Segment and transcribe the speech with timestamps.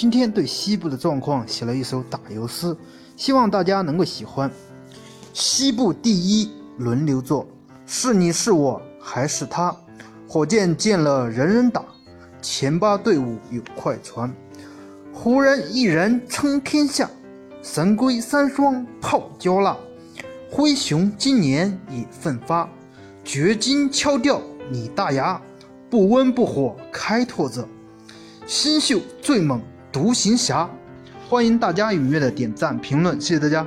[0.00, 2.76] 今天对西部的状况写了一首打油诗，
[3.16, 4.48] 希望大家能够喜欢。
[5.32, 7.44] 西部第一轮流坐，
[7.84, 9.76] 是你是我还是他？
[10.28, 11.84] 火箭见了人人打，
[12.40, 14.32] 前八队伍有快船。
[15.12, 17.10] 湖人一人称天下，
[17.60, 19.76] 神龟三双泡椒辣。
[20.48, 22.68] 灰熊今年也奋发，
[23.24, 24.40] 掘金敲掉
[24.70, 25.42] 你大牙，
[25.90, 27.66] 不温不火开拓者。
[28.46, 29.60] 新秀最猛。
[29.90, 30.68] 独行侠，
[31.28, 33.66] 欢迎大家踊跃的点赞评论，谢谢大家。